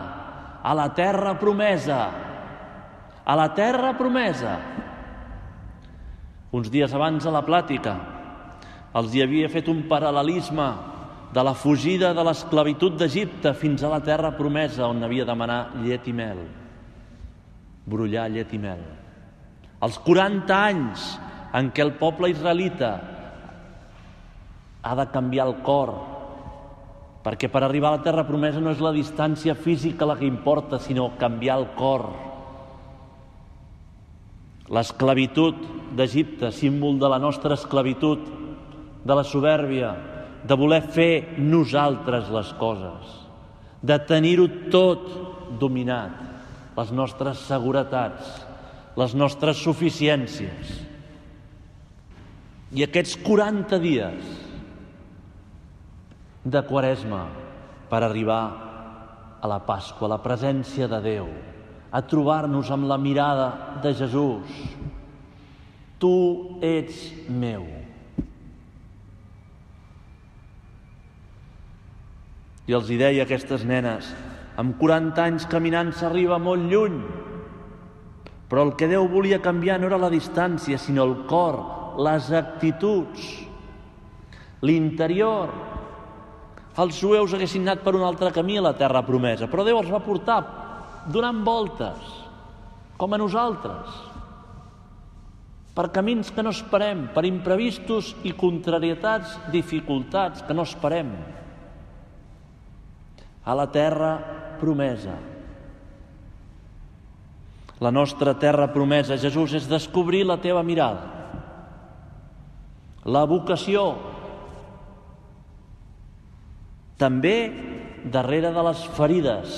a 0.62 0.74
la 0.74 0.88
terra 0.96 1.34
promesa 1.38 2.00
a 3.28 3.36
la 3.36 3.52
terra 3.52 3.92
promesa. 3.92 4.56
Uns 6.50 6.70
dies 6.72 6.92
abans 6.96 7.26
a 7.28 7.32
la 7.34 7.44
plàtica 7.44 7.92
els 8.96 9.12
hi 9.12 9.20
havia 9.20 9.50
fet 9.52 9.68
un 9.68 9.82
paral·lelisme 9.90 10.68
de 11.36 11.42
la 11.44 11.52
fugida 11.52 12.14
de 12.16 12.24
l'esclavitud 12.24 12.96
d'Egipte 12.96 13.52
fins 13.52 13.84
a 13.84 13.90
la 13.92 14.00
terra 14.00 14.30
promesa 14.38 14.86
on 14.88 15.04
havia 15.04 15.26
de 15.26 15.30
demanar 15.34 15.58
llet 15.84 16.08
i 16.08 16.14
mel. 16.16 16.40
Brullar 17.84 18.30
llet 18.32 18.54
i 18.56 18.62
mel. 18.62 18.80
Els 19.84 20.00
40 20.08 20.56
anys 20.56 21.04
en 21.52 21.68
què 21.68 21.84
el 21.84 21.92
poble 22.00 22.32
israelita 22.32 22.94
ha 24.88 24.96
de 24.96 25.06
canviar 25.12 25.50
el 25.50 25.58
cor 25.68 25.92
perquè 27.24 27.50
per 27.50 27.64
arribar 27.64 27.92
a 27.92 27.98
la 27.98 28.06
terra 28.06 28.24
promesa 28.26 28.60
no 28.62 28.70
és 28.70 28.80
la 28.82 28.94
distància 28.94 29.56
física 29.58 30.06
la 30.06 30.16
que 30.16 30.26
importa, 30.26 30.78
sinó 30.78 31.10
canviar 31.18 31.58
el 31.58 31.70
cor 31.76 32.06
L'esclavitud 34.68 35.56
d'Egipte, 35.96 36.50
símbol 36.52 36.98
de 37.00 37.08
la 37.08 37.18
nostra 37.18 37.56
esclavitud, 37.56 38.20
de 39.04 39.14
la 39.16 39.24
soberbia, 39.24 39.94
de 40.44 40.56
voler 40.60 40.82
fer 40.92 41.38
nosaltres 41.40 42.28
les 42.34 42.50
coses, 42.60 43.14
de 43.80 43.96
tenir-ho 44.10 44.44
tot 44.72 45.06
dominat, 45.60 46.12
les 46.76 46.92
nostres 46.92 47.40
seguretats, 47.48 48.28
les 48.98 49.14
nostres 49.16 49.62
suficiències. 49.64 50.74
I 52.76 52.84
aquests 52.84 53.16
40 53.24 53.80
dies 53.80 54.36
de 56.50 56.62
Quaresma 56.66 57.26
per 57.88 58.02
arribar 58.02 58.42
a 59.40 59.48
la 59.48 59.60
Pasqua, 59.64 60.06
a 60.08 60.14
la 60.16 60.22
presència 60.22 60.88
de 60.90 61.00
Déu, 61.04 61.28
a 61.90 62.00
trobar-nos 62.04 62.70
amb 62.74 62.88
la 62.90 62.98
mirada 62.98 63.80
de 63.82 63.94
Jesús. 63.96 64.48
Tu 65.98 66.14
ets 66.64 66.98
meu. 67.28 67.66
I 72.68 72.76
els 72.76 72.90
hi 72.90 72.98
deia 73.00 73.24
a 73.24 73.28
aquestes 73.28 73.64
nenes, 73.64 74.10
amb 74.60 74.76
40 74.80 75.24
anys 75.24 75.46
caminant 75.48 75.94
s'arriba 75.96 76.36
molt 76.42 76.68
lluny, 76.68 76.98
però 78.48 78.64
el 78.66 78.74
que 78.80 78.88
Déu 78.90 79.08
volia 79.08 79.40
canviar 79.44 79.78
no 79.80 79.88
era 79.88 80.00
la 80.00 80.12
distància, 80.12 80.80
sinó 80.80 81.04
el 81.08 81.14
cor, 81.28 81.60
les 82.00 82.30
actituds, 82.32 83.24
l'interior. 84.64 85.52
Els 86.78 87.00
jueus 87.00 87.34
haguessin 87.34 87.64
anat 87.66 87.82
per 87.82 87.96
un 87.98 88.04
altre 88.06 88.30
camí 88.34 88.58
a 88.58 88.68
la 88.68 88.76
terra 88.78 89.02
promesa, 89.06 89.48
però 89.50 89.64
Déu 89.66 89.80
els 89.80 89.90
va 89.90 90.04
portar 90.04 90.38
donant 91.10 91.40
voltes, 91.44 92.12
com 92.98 93.14
a 93.14 93.18
nosaltres, 93.18 93.96
per 95.74 95.88
camins 95.94 96.30
que 96.34 96.42
no 96.42 96.50
esperem, 96.50 97.04
per 97.14 97.22
imprevistos 97.26 98.12
i 98.26 98.32
contrarietats, 98.34 99.36
dificultats 99.54 100.42
que 100.42 100.54
no 100.54 100.64
esperem. 100.66 101.12
A 103.46 103.54
la 103.54 103.68
terra 103.70 104.12
promesa. 104.58 105.14
La 107.78 107.92
nostra 107.94 108.34
terra 108.42 108.66
promesa, 108.74 109.16
Jesús, 109.22 109.54
és 109.54 109.70
descobrir 109.70 110.24
la 110.26 110.40
teva 110.42 110.64
mirada. 110.66 111.14
La 113.06 113.22
vocació, 113.30 113.92
també 116.98 117.36
darrere 118.10 118.50
de 118.54 118.64
les 118.66 118.82
ferides, 118.96 119.54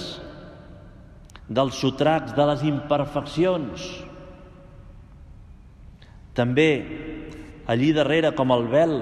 dels 1.49 1.79
sotracs, 1.81 2.35
de 2.37 2.47
les 2.53 2.63
imperfeccions. 2.69 3.87
També 6.37 6.71
allí 7.71 7.91
darrere, 7.97 8.35
com 8.37 8.53
el 8.55 8.69
vel 8.71 8.95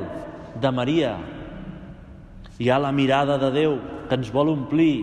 de 0.62 0.72
Maria, 0.74 1.16
hi 2.58 2.70
ha 2.70 2.78
la 2.82 2.94
mirada 2.94 3.36
de 3.38 3.52
Déu 3.54 3.76
que 4.08 4.16
ens 4.18 4.32
vol 4.34 4.54
omplir. 4.54 4.96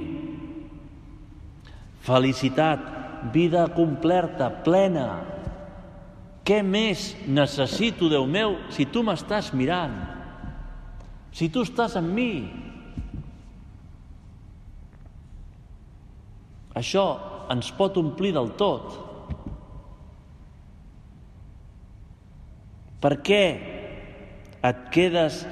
Felicitat, 2.06 2.82
vida 3.34 3.68
completa, 3.76 4.50
plena. 4.66 5.08
Què 6.46 6.60
més 6.66 7.14
necessito, 7.26 8.10
Déu 8.12 8.28
meu, 8.30 8.60
si 8.74 8.86
tu 8.86 9.06
m'estàs 9.06 9.54
mirant? 9.58 9.96
Si 11.36 11.50
tu 11.50 11.64
estàs 11.66 11.96
amb 12.00 12.12
mi? 12.16 12.65
Això 16.76 17.06
ens 17.54 17.72
pot 17.78 17.98
omplir 18.02 18.34
del 18.36 18.52
tot. 18.60 18.96
Per 23.00 23.14
què 23.26 23.44
et 24.66 24.88
quedes 24.94 25.44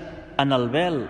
en 0.42 0.56
el 0.56 0.68
vel 0.74 1.04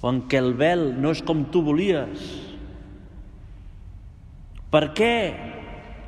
o 0.00 0.08
en 0.08 0.22
què 0.28 0.40
el 0.40 0.52
vel 0.56 0.90
no 1.00 1.12
és 1.14 1.22
com 1.26 1.46
tu 1.52 1.62
volies? 1.64 2.26
Per 4.70 4.84
què 4.96 5.14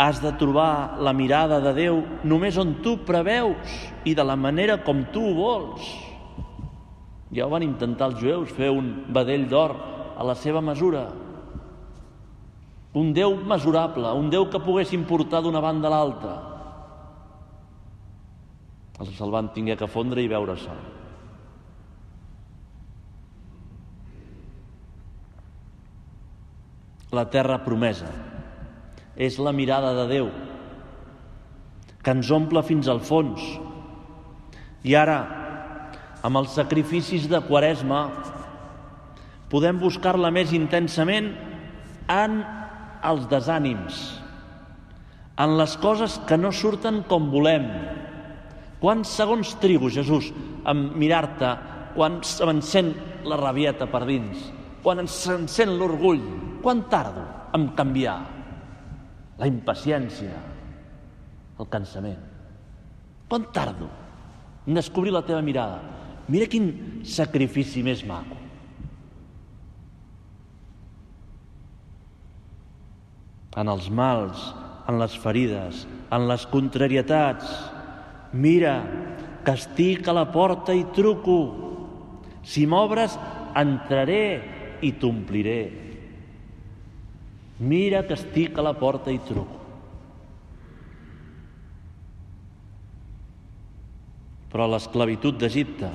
has 0.03 0.21
de 0.23 0.33
trobar 0.39 0.99
la 1.03 1.13
mirada 1.17 1.61
de 1.65 1.73
Déu 1.77 2.01
només 2.29 2.57
on 2.59 2.77
tu 2.85 2.97
preveus 3.07 3.75
i 4.09 4.15
de 4.19 4.25
la 4.27 4.37
manera 4.37 4.79
com 4.87 5.05
tu 5.15 5.25
ho 5.31 5.35
vols? 5.37 5.89
Ja 7.33 7.47
ho 7.47 7.53
van 7.53 7.65
intentar 7.65 8.11
els 8.11 8.21
jueus, 8.21 8.53
fer 8.53 8.69
un 8.71 8.93
vedell 9.15 9.49
d'or 9.49 9.75
a 10.17 10.25
la 10.27 10.37
seva 10.37 10.61
mesura. 10.61 11.07
Un 12.95 13.13
Déu 13.17 13.39
mesurable, 13.49 14.13
un 14.13 14.29
Déu 14.29 14.49
que 14.53 14.61
pogués 14.61 14.93
importar 14.93 15.41
d'una 15.43 15.63
banda 15.65 15.89
a 15.89 15.93
l'altra. 15.95 16.35
Els 19.01 19.15
se'l 19.17 19.33
van 19.33 19.49
tinguer 19.55 19.79
que 19.81 19.89
fondre 19.89 20.23
i 20.23 20.29
veure-se'l. 20.31 20.83
La 27.13 27.27
terra 27.29 27.59
promesa 27.65 28.09
és 29.17 29.37
la 29.41 29.53
mirada 29.53 29.93
de 29.97 30.09
Déu 30.09 30.31
que 32.03 32.11
ens 32.11 32.31
omple 32.35 32.63
fins 32.67 32.89
al 32.91 33.01
fons. 33.05 33.43
I 34.83 34.97
ara, 34.99 35.19
amb 36.27 36.41
els 36.41 36.55
sacrificis 36.59 37.29
de 37.31 37.39
Quaresma, 37.47 38.03
podem 39.53 39.79
buscar-la 39.79 40.33
més 40.35 40.51
intensament 40.57 41.31
en 42.11 42.41
els 43.03 43.27
desànims, 43.31 44.01
en 45.43 45.57
les 45.59 45.77
coses 45.81 46.19
que 46.29 46.39
no 46.39 46.53
surten 46.55 47.03
com 47.11 47.31
volem. 47.33 47.67
Quants 48.83 49.15
segons 49.19 49.55
trigo, 49.63 49.91
Jesús, 49.91 50.31
en 50.69 50.91
mirar-te 50.99 51.53
quan 51.95 52.21
s'encén 52.27 52.93
la 53.29 53.39
rabieta 53.41 53.89
per 53.91 54.05
dins, 54.09 54.51
quan 54.83 55.07
s'encén 55.07 55.77
l'orgull, 55.79 56.23
quan 56.63 56.85
tardo 56.91 57.25
en 57.55 57.69
canviar 57.79 58.19
la 59.39 59.49
impaciència, 59.51 60.37
el 61.59 61.69
cansament? 61.71 62.21
Quan 63.29 63.49
tardo 63.55 63.89
en 64.67 64.79
descobrir 64.79 65.15
la 65.15 65.25
teva 65.27 65.43
mirada? 65.43 65.81
Mira 66.29 66.47
quin 66.51 67.03
sacrifici 67.07 67.83
més 67.83 68.05
maco. 68.07 68.42
En 73.57 73.69
els 73.69 73.89
mals, 73.93 74.41
en 74.89 74.99
les 75.01 75.15
ferides, 75.21 75.85
en 76.13 76.27
les 76.29 76.47
contrarietats. 76.49 77.51
Mira, 78.33 78.77
que 79.45 79.55
estic 79.59 80.09
a 80.09 80.15
la 80.17 80.27
porta 80.33 80.75
i 80.77 80.85
truco. 80.97 81.39
Si 82.43 82.65
m'obres, 82.67 83.19
entraré 83.59 84.25
i 84.83 84.93
t'ompliré. 84.99 85.61
Mira 87.63 88.03
que 88.07 88.17
estic 88.17 88.57
a 88.59 88.65
la 88.65 88.75
porta 88.79 89.13
i 89.15 89.21
truco. 89.23 89.61
Però 94.53 94.67
l'esclavitud 94.69 95.39
d'Egipte 95.41 95.89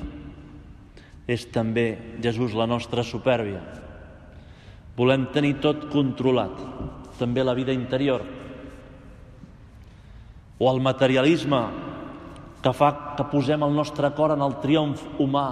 és 1.30 1.44
també, 1.54 2.16
Jesús, 2.24 2.56
la 2.58 2.66
nostra 2.66 3.04
supèrbia. 3.06 3.60
Volem 4.98 5.28
tenir 5.34 5.58
tot 5.62 5.84
controlat, 5.92 6.56
també 7.18 7.44
la 7.44 7.56
vida 7.58 7.74
interior. 7.74 8.22
O 10.58 10.70
el 10.70 10.80
materialisme 10.82 11.60
que 12.62 12.72
fa 12.74 12.92
que 13.18 13.26
posem 13.30 13.62
el 13.62 13.74
nostre 13.74 14.10
cor 14.16 14.34
en 14.34 14.42
el 14.42 14.56
triomf 14.62 15.04
humà. 15.22 15.48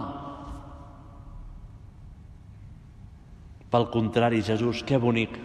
Pel 3.71 3.89
contrari, 3.93 4.43
Jesús, 4.47 4.83
que 4.87 4.99
bonic 4.99 5.37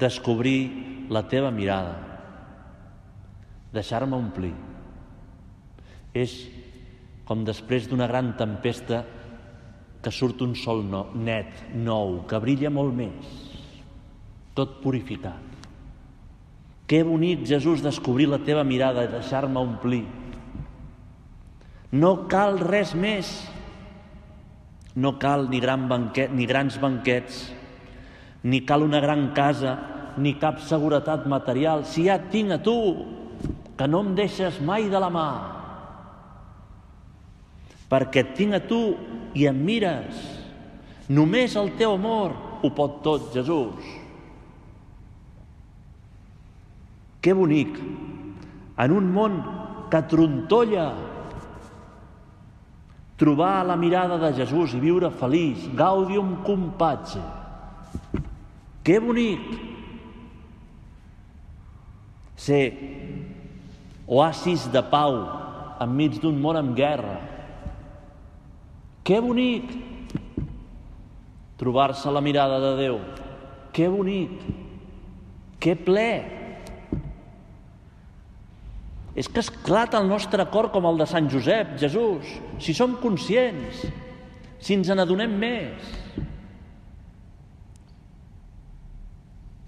descobrir 0.00 1.08
la 1.12 1.26
teva 1.28 1.50
mirada, 1.52 1.96
deixar-me 3.72 4.16
omplir. 4.16 4.54
És 6.16 6.34
com 7.28 7.44
després 7.46 7.86
d'una 7.86 8.08
gran 8.10 8.32
tempesta 8.38 9.04
que 10.02 10.10
surt 10.10 10.40
un 10.42 10.56
sol 10.56 10.82
no, 10.88 11.04
net, 11.14 11.68
nou, 11.76 12.22
que 12.26 12.40
brilla 12.42 12.72
molt 12.72 12.96
més, 12.96 13.49
tot 14.54 14.80
purificat. 14.82 15.50
Que 16.90 17.04
bonic, 17.06 17.44
Jesús, 17.46 17.84
descobrir 17.84 18.26
la 18.26 18.40
teva 18.42 18.64
mirada 18.66 19.04
i 19.06 19.12
deixar-me 19.12 19.60
omplir. 19.62 20.02
No 21.92 22.26
cal 22.30 22.58
res 22.58 22.96
més. 22.98 23.30
No 24.98 25.14
cal 25.22 25.46
ni, 25.52 25.60
gran 25.62 25.86
banquet, 25.86 26.32
ni 26.34 26.48
grans 26.50 26.80
banquets, 26.82 27.44
ni 28.42 28.64
cal 28.66 28.82
una 28.82 28.98
gran 28.98 29.28
casa, 29.36 29.76
ni 30.18 30.34
cap 30.34 30.58
seguretat 30.66 31.28
material. 31.30 31.84
Si 31.86 32.08
ja 32.08 32.18
et 32.18 32.26
tinc 32.34 32.56
a 32.56 32.58
tu, 32.58 32.74
que 33.78 33.86
no 33.86 34.02
em 34.02 34.10
deixes 34.18 34.58
mai 34.60 34.90
de 34.90 34.98
la 34.98 35.12
mà, 35.14 35.28
perquè 37.90 38.26
et 38.26 38.34
tinc 38.38 38.58
a 38.58 38.62
tu 38.66 38.82
i 39.38 39.46
em 39.46 39.62
mires. 39.64 40.26
Només 41.10 41.54
el 41.58 41.72
teu 41.78 41.94
amor 41.94 42.34
ho 42.62 42.74
pot 42.74 43.00
tot, 43.06 43.30
Jesús. 43.34 43.99
Que 47.20 47.32
bonic, 47.36 47.76
en 48.80 48.92
un 48.96 49.10
món 49.12 49.34
que 49.92 50.00
trontolla, 50.08 50.86
trobar 53.20 53.66
la 53.66 53.76
mirada 53.76 54.16
de 54.16 54.32
Jesús 54.38 54.72
i 54.72 54.80
viure 54.80 55.10
feliç, 55.12 55.66
gaudium 55.76 56.38
compatge. 56.46 57.20
Que 58.82 58.96
bonic! 59.04 59.44
Ser 62.40 62.72
oasis 64.08 64.64
de 64.72 64.80
pau 64.88 65.20
enmig 65.84 66.16
d'un 66.22 66.40
món 66.40 66.56
en 66.56 66.72
guerra. 66.72 67.18
Que 69.04 69.20
bonic! 69.20 69.68
Trobar-se 71.60 72.08
la 72.08 72.24
mirada 72.24 72.56
de 72.64 72.76
Déu. 72.80 73.00
Que 73.76 73.92
bonic! 73.92 74.32
Que 75.60 75.76
ple! 75.76 76.39
És 79.18 79.26
que 79.26 79.42
esclata 79.42 79.98
el 79.98 80.08
nostre 80.08 80.44
cor 80.52 80.70
com 80.70 80.86
el 80.86 81.00
de 81.00 81.06
Sant 81.10 81.26
Josep, 81.30 81.74
Jesús, 81.80 82.36
si 82.62 82.74
som 82.76 82.94
conscients, 83.02 83.82
si 84.62 84.76
ens 84.76 84.90
n'adonem 84.94 85.34
més. 85.40 85.88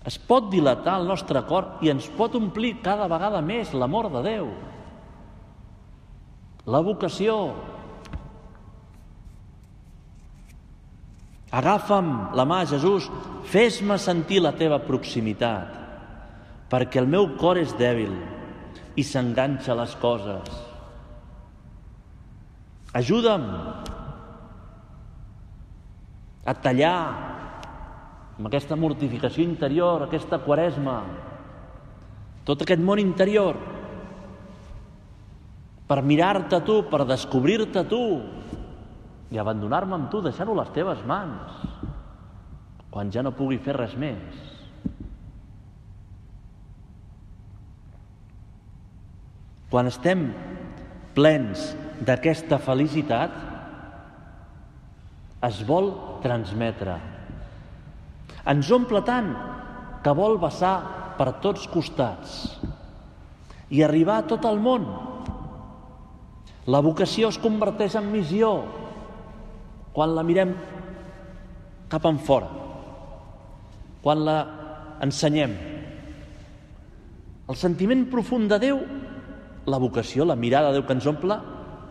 Es 0.07 0.19
pot 0.19 0.49
dilatar 0.51 0.99
el 1.01 1.09
nostre 1.11 1.43
cor 1.47 1.83
i 1.83 1.91
ens 1.91 2.09
pot 2.19 2.35
omplir 2.39 2.77
cada 2.85 3.09
vegada 3.11 3.43
més 3.43 3.75
l'amor 3.75 4.11
de 4.15 4.23
Déu. 4.27 4.49
La 6.71 6.83
vocació. 6.83 7.37
Agafa'm 11.53 12.33
la 12.39 12.47
mà, 12.49 12.63
Jesús, 12.67 13.11
fes-me 13.51 13.99
sentir 14.01 14.41
la 14.41 14.55
teva 14.57 14.79
proximitat, 14.87 15.75
perquè 16.71 17.03
el 17.03 17.11
meu 17.11 17.35
cor 17.37 17.59
és 17.61 17.75
dèbil 17.77 18.15
i 18.97 19.05
s'enganxa 19.07 19.73
a 19.73 19.79
les 19.83 19.95
coses. 20.01 20.63
Ajuda'm 22.93 23.45
a 26.45 26.55
tallar 26.61 26.97
amb 28.37 28.49
aquesta 28.49 28.77
mortificació 28.77 29.45
interior, 29.47 30.05
aquesta 30.05 30.41
quaresma, 30.45 30.99
tot 32.45 32.65
aquest 32.65 32.83
món 32.83 33.01
interior, 33.01 33.57
per 35.87 36.01
mirar-te 36.03 36.61
tu, 36.67 36.83
per 36.91 37.05
descobrir-te 37.09 37.85
tu 37.89 38.03
i 39.33 39.39
abandonar-me 39.41 39.97
amb 39.97 40.11
tu, 40.13 40.21
deixar-ho 40.25 40.57
a 40.57 40.63
les 40.63 40.73
teves 40.77 41.05
mans, 41.09 41.61
quan 42.93 43.13
ja 43.13 43.25
no 43.25 43.33
pugui 43.37 43.61
fer 43.63 43.77
res 43.77 43.97
més. 43.97 44.52
Quan 49.73 49.89
estem 49.89 50.27
plens 51.17 51.71
d'aquesta 52.05 52.59
felicitat, 52.61 53.33
es 55.49 55.63
vol 55.65 55.89
transmetre. 56.23 56.99
Ens 58.53 58.69
omple 58.75 59.01
tant 59.07 59.33
que 60.05 60.15
vol 60.19 60.37
vessar 60.43 60.75
per 61.17 61.31
tots 61.41 61.65
costats 61.73 62.37
i 63.73 63.81
arribar 63.81 64.21
a 64.21 64.29
tot 64.29 64.45
el 64.45 64.61
món. 64.61 64.85
La 66.69 66.83
vocació 66.85 67.33
es 67.33 67.41
converteix 67.41 67.97
en 67.99 68.13
missió 68.13 68.53
quan 69.97 70.13
la 70.15 70.25
mirem 70.27 70.53
cap 71.93 72.05
en 72.09 72.19
fora, 72.21 72.49
quan 74.05 74.21
la 74.29 74.37
ensenyem. 75.05 75.55
El 77.49 77.59
sentiment 77.59 78.07
profund 78.13 78.53
de 78.53 78.61
Déu, 78.63 78.79
la 79.67 79.79
vocació, 79.79 80.25
la 80.25 80.37
mirada 80.37 80.71
de 80.71 80.81
Déu 80.81 80.87
que 80.87 80.97
ens 80.97 81.07
omple, 81.07 81.39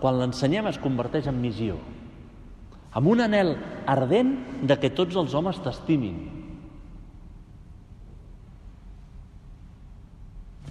quan 0.01 0.17
l'ensenyem 0.19 0.67
es 0.71 0.79
converteix 0.81 1.27
en 1.29 1.39
missió, 1.41 1.77
amb 2.97 3.07
un 3.07 3.21
anel 3.23 3.53
ardent 3.88 4.34
de 4.67 4.77
que 4.79 4.91
tots 4.95 5.15
els 5.15 5.36
homes 5.38 5.62
t'estimin. 5.63 6.17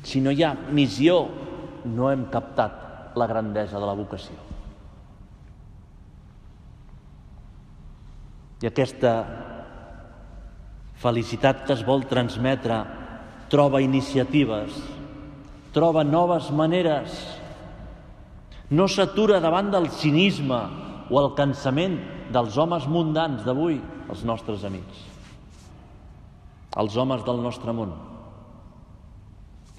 Si 0.04 0.20
no 0.20 0.32
hi 0.32 0.42
ha 0.44 0.54
missió, 0.74 1.22
no 1.84 2.10
hem 2.10 2.26
captat 2.32 3.16
la 3.16 3.28
grandesa 3.30 3.78
de 3.80 3.88
la 3.88 3.96
vocació. 3.96 4.36
I 8.60 8.68
aquesta 8.68 9.12
felicitat 11.00 11.64
que 11.64 11.72
es 11.72 11.84
vol 11.86 12.04
transmetre 12.08 12.82
troba 13.52 13.80
iniciatives, 13.80 14.76
troba 15.74 16.04
noves 16.04 16.50
maneres, 16.50 17.14
no 18.70 18.86
s'atura 18.86 19.40
davant 19.42 19.70
del 19.72 19.88
cinisme 19.90 20.60
o 21.10 21.18
el 21.18 21.32
cansament 21.38 21.98
dels 22.30 22.58
homes 22.58 22.86
mundans 22.86 23.42
d'avui, 23.46 23.80
els 24.10 24.22
nostres 24.26 24.64
amics, 24.66 25.02
els 26.78 26.96
homes 26.98 27.24
del 27.26 27.42
nostre 27.42 27.74
món. 27.74 27.94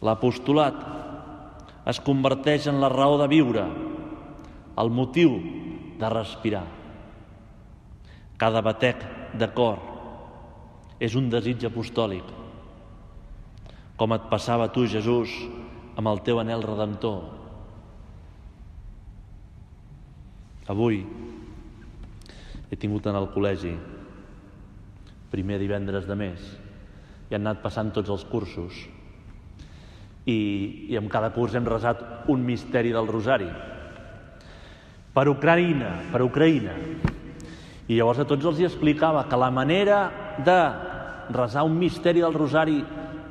L'apostolat 0.02 0.82
es 1.92 2.00
converteix 2.04 2.68
en 2.68 2.82
la 2.82 2.90
raó 2.92 3.18
de 3.22 3.28
viure, 3.32 3.64
el 4.82 4.92
motiu 4.92 5.38
de 6.00 6.10
respirar. 6.10 6.66
Cada 8.42 8.62
batec 8.66 9.04
de 9.38 9.48
cor 9.56 9.80
és 11.02 11.16
un 11.16 11.30
desig 11.30 11.64
apostòlic, 11.68 12.24
com 13.98 14.16
et 14.16 14.30
passava 14.32 14.72
tu, 14.74 14.88
Jesús, 14.90 15.34
amb 16.02 16.10
el 16.10 16.24
teu 16.26 16.40
anel 16.42 16.64
redemptor. 16.66 17.20
Avui 20.74 21.04
he 22.72 22.78
tingut 22.82 23.06
en 23.06 23.20
el 23.20 23.28
col·legi 23.36 23.76
primer 25.30 25.60
divendres 25.62 26.08
de 26.10 26.18
mes 26.18 26.48
i 27.30 27.38
han 27.38 27.46
anat 27.46 27.62
passant 27.62 27.92
tots 27.94 28.10
els 28.10 28.24
cursos 28.32 28.80
i, 30.26 30.40
i 30.90 30.98
en 30.98 31.06
cada 31.12 31.30
curs 31.36 31.54
hem 31.54 31.70
resat 31.70 32.02
un 32.34 32.42
misteri 32.50 32.96
del 32.96 33.06
rosari 33.06 33.52
per 35.14 35.28
Ucraïna, 35.30 35.92
per 36.10 36.24
Ucraïna. 36.26 36.74
I 37.92 38.00
llavors 38.00 38.24
a 38.24 38.26
tots 38.26 38.48
els 38.48 38.58
hi 38.58 38.66
explicava 38.66 39.28
que 39.30 39.38
la 39.38 39.52
manera 39.54 40.02
de 40.42 40.60
resar 41.36 41.68
un 41.68 41.78
misteri 41.78 42.26
del 42.26 42.34
rosari 42.34 42.80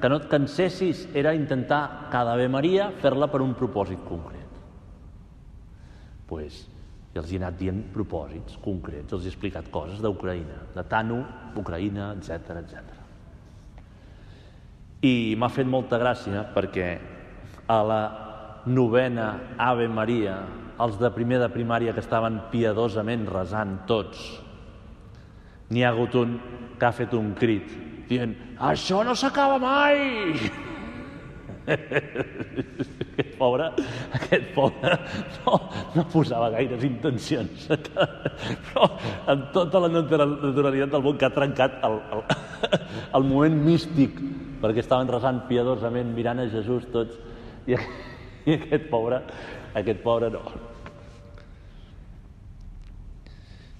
que 0.00 0.08
no 0.08 0.16
et 0.16 0.28
cansessis 0.32 1.04
era 1.14 1.34
intentar 1.36 2.08
cada 2.12 2.32
Ave 2.34 2.48
Maria 2.48 2.90
fer-la 3.02 3.28
per 3.30 3.42
un 3.44 3.54
propòsit 3.54 4.04
concret. 4.08 4.48
pues, 6.30 6.60
i 7.10 7.18
els 7.18 7.32
he 7.32 7.40
anat 7.40 7.56
dient 7.58 7.80
propòsits 7.90 8.54
concrets, 8.62 9.10
els 9.12 9.24
he 9.26 9.32
explicat 9.32 9.66
coses 9.74 9.98
d'Ucraïna, 9.98 10.60
de 10.76 10.84
Tanu, 10.86 11.18
Ucraïna, 11.58 12.12
etc 12.14 12.54
etc. 12.60 12.92
I 15.02 15.34
m'ha 15.34 15.48
fet 15.50 15.66
molta 15.66 15.98
gràcia 15.98 16.44
perquè 16.54 16.86
a 17.66 17.80
la 17.82 18.00
novena 18.70 19.56
Ave 19.58 19.88
Maria, 19.90 20.36
els 20.78 21.00
de 21.02 21.10
primer 21.10 21.40
de 21.42 21.50
primària 21.50 21.96
que 21.96 22.04
estaven 22.04 22.38
piadosament 22.52 23.26
resant 23.26 23.80
tots, 23.90 24.22
n'hi 25.70 25.82
ha 25.82 25.90
hagut 25.90 26.14
un 26.14 26.38
que 26.78 26.86
ha 26.86 26.94
fet 26.94 27.12
un 27.18 27.34
crit 27.34 27.89
dient 28.10 28.34
això 28.72 29.04
no 29.06 29.14
s'acaba 29.16 29.58
mai! 29.62 30.50
aquest 33.20 33.36
pobre, 33.38 33.66
aquest 34.16 34.46
pobre 34.54 34.94
no, 35.44 35.56
no 35.94 36.04
posava 36.12 36.50
gaires 36.54 36.84
intencions, 36.86 37.66
però 38.66 38.86
amb 39.30 39.50
tota 39.54 39.82
la 39.84 39.90
naturalitat 39.92 40.94
del 40.94 41.04
món 41.04 41.18
que 41.20 41.28
ha 41.28 41.34
trencat 41.34 41.78
el, 41.86 41.98
el, 42.16 42.24
el 43.18 43.28
moment 43.28 43.60
místic, 43.66 44.18
perquè 44.62 44.84
estaven 44.84 45.10
resant 45.12 45.42
piadosament, 45.50 46.14
mirant 46.16 46.42
a 46.42 46.48
Jesús 46.52 46.88
tots, 46.94 47.20
i, 47.68 47.76
i 48.46 48.56
aquest 48.56 48.88
pobre, 48.92 49.22
aquest 49.76 50.02
pobre 50.04 50.32
no. 50.32 50.44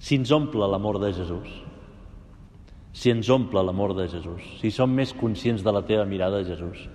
Si 0.01 0.17
ens 0.17 0.31
omple 0.33 0.67
l'amor 0.69 0.97
de 1.01 1.11
Jesús, 1.13 1.49
si 2.93 3.11
ens 3.11 3.29
omple 3.31 3.63
l'amor 3.63 3.95
de 3.95 4.07
Jesús, 4.11 4.43
si 4.59 4.71
som 4.71 4.91
més 4.91 5.13
conscients 5.15 5.63
de 5.63 5.71
la 5.71 5.83
teva 5.87 6.05
mirada 6.05 6.43
Jesús, 6.47 6.87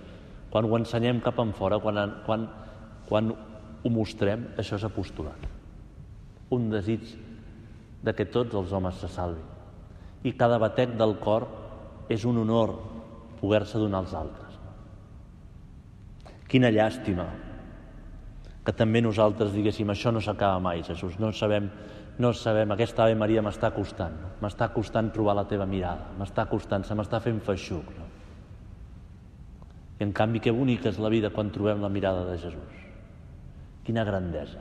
quan 0.50 0.68
ho 0.68 0.76
ensenyem 0.78 1.20
cap 1.24 1.38
en 1.42 1.52
fora, 1.56 1.78
quan, 1.80 1.98
quan, 2.26 2.46
quan 3.09 3.32
ho 3.32 3.92
mostrem, 3.92 4.48
això 4.61 4.76
és 4.76 4.85
apostolat. 4.87 5.48
Un 6.52 6.68
desig 6.70 7.06
de 8.04 8.14
que 8.14 8.28
tots 8.30 8.54
els 8.54 8.72
homes 8.72 9.00
se 9.00 9.09
salvin. 9.11 9.44
I 10.26 10.35
cada 10.38 10.59
batec 10.62 10.94
del 10.98 11.16
cor 11.22 11.48
és 12.12 12.24
un 12.24 12.38
honor 12.42 12.74
poder-se 13.40 13.78
donar 13.78 14.04
als 14.04 14.14
altres. 14.14 14.54
Quina 16.46 16.70
llàstima 16.70 17.26
que 18.66 18.74
també 18.74 19.02
nosaltres 19.02 19.52
diguéssim 19.54 19.90
això 19.90 20.11
no 20.11 20.22
s'acaba 20.22 20.59
mai, 20.62 20.82
Jesús, 20.87 21.18
no 21.22 21.32
sabem 21.32 21.68
no 22.18 22.33
sabem, 22.33 22.70
aquesta 22.72 23.05
Ave 23.05 23.16
Maria 23.18 23.42
m'està 23.44 23.70
costant, 23.76 24.14
no? 24.16 24.31
m'està 24.40 24.70
costant 24.72 25.11
trobar 25.12 25.35
la 25.37 25.44
teva 25.48 25.66
mirada, 25.68 26.12
m'està 26.16 26.46
costant, 26.48 26.85
se 26.85 26.96
m'està 26.96 27.20
fent 27.20 27.42
feixuc. 27.44 27.90
No? 27.98 28.07
I 30.00 30.05
en 30.05 30.12
canvi, 30.16 30.40
que 30.44 30.52
bonica 30.52 30.88
és 30.88 31.00
la 31.00 31.12
vida 31.12 31.33
quan 31.33 31.52
trobem 31.52 31.81
la 31.85 31.92
mirada 31.92 32.24
de 32.29 32.38
Jesús. 32.40 32.81
Quina 33.85 34.05
grandesa. 34.05 34.61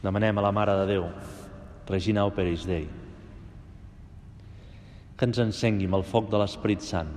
Demanem 0.00 0.40
a 0.40 0.44
la 0.44 0.52
Mare 0.52 0.76
de 0.80 0.86
Déu, 0.88 1.06
Regina 1.88 2.24
Operis 2.28 2.64
Dei, 2.68 2.86
que 5.16 5.28
ens 5.28 5.40
encengui 5.44 5.88
amb 5.88 6.00
el 6.00 6.08
foc 6.08 6.30
de 6.32 6.40
l'Esperit 6.40 6.84
Sant 6.84 7.10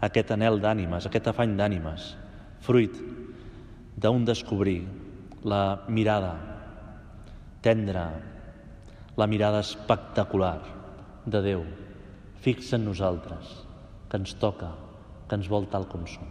aquest 0.00 0.32
anel 0.32 0.60
d'ànimes, 0.60 1.06
aquest 1.06 1.28
afany 1.28 1.56
d'ànimes, 1.58 2.14
fruit 2.64 2.96
d'un 4.00 4.24
descobrir 4.24 4.80
la 5.44 5.82
mirada 5.88 6.32
tendre, 7.60 8.04
la 9.16 9.26
mirada 9.28 9.60
espectacular 9.60 10.60
de 11.26 11.40
Déu 11.44 11.64
fixa 12.40 12.78
en 12.78 12.86
nosaltres, 12.88 13.48
que 14.08 14.16
ens 14.16 14.32
toca, 14.40 14.72
que 15.28 15.36
ens 15.36 15.48
vol 15.52 15.66
tal 15.68 15.84
com 15.90 16.06
som. 16.08 16.28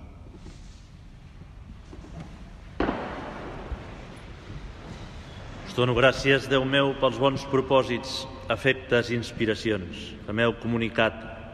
Us 5.70 5.76
dono 5.78 5.94
gràcies, 5.94 6.50
Déu 6.50 6.66
meu, 6.66 6.96
pels 6.98 7.20
bons 7.22 7.46
propòsits, 7.52 8.24
efectes 8.50 9.12
i 9.14 9.20
inspiracions 9.20 10.08
que 10.26 10.34
m'heu 10.34 10.56
comunicat 10.64 11.14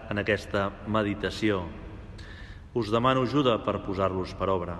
en 0.09 0.23
aquesta 0.23 0.69
meditació. 0.88 1.65
Us 2.75 2.91
demano 2.95 3.25
ajuda 3.27 3.57
per 3.67 3.81
posar-los 3.83 4.31
per 4.39 4.47
obra. 4.53 4.77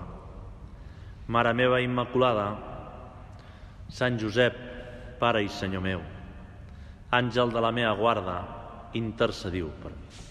Mare 1.28 1.52
meva 1.52 1.82
Immaculada, 1.84 2.48
Sant 3.92 4.16
Josep, 4.18 4.75
Pare 5.18 5.42
i 5.44 5.48
Senyor 5.48 5.82
meu, 5.82 6.02
àngel 7.16 7.52
de 7.54 7.64
la 7.64 7.72
meva 7.72 7.96
guarda, 7.96 8.36
intercediu 8.98 9.72
per 9.82 9.94
mi. 9.96 10.25